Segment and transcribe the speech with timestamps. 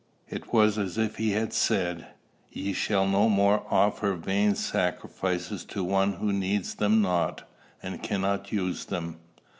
[0.31, 2.07] It was as if he had said,
[2.51, 7.47] "Ye shall no more offer vain sacrifices to one who needs them not,
[7.83, 9.19] and cannot use them.